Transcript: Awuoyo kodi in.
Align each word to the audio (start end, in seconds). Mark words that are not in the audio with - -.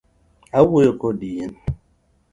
Awuoyo 0.57 0.91
kodi 1.01 1.29
in. 1.43 1.51